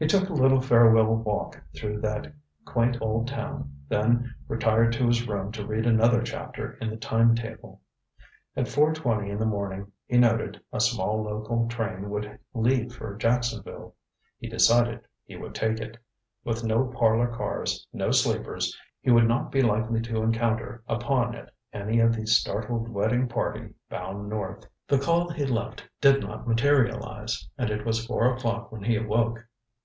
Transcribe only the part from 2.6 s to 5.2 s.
quaint old town, then retired to